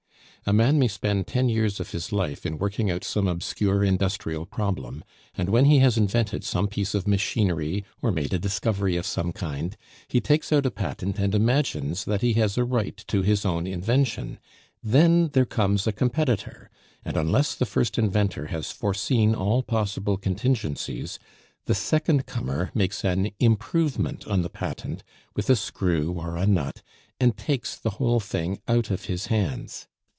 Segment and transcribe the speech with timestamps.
[0.43, 4.47] A man may spend ten years of his life in working out some obscure industrial
[4.47, 5.03] problem;
[5.37, 9.33] and when he has invented some piece of machinery, or made a discovery of some
[9.33, 9.77] kind,
[10.07, 13.67] he takes out a patent and imagines that he has a right to his own
[13.67, 14.39] invention;
[14.81, 16.71] then there comes a competitor;
[17.05, 21.19] and unless the first inventor has foreseen all possible contingencies,
[21.65, 25.03] the second comer makes an "improvement on the patent"
[25.35, 26.81] with a screw or a nut,
[27.19, 29.87] and takes the whole thing out of his hands.